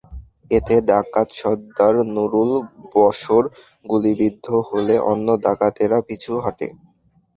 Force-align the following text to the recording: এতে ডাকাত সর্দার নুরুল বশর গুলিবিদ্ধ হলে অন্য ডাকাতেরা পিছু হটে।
এতে 0.51 0.75
ডাকাত 0.89 1.27
সর্দার 1.39 1.95
নুরুল 2.15 2.51
বশর 2.93 3.43
গুলিবিদ্ধ 3.85 4.45
হলে 4.69 4.95
অন্য 5.11 5.27
ডাকাতেরা 5.45 5.99
পিছু 6.07 6.31
হটে। 6.43 6.67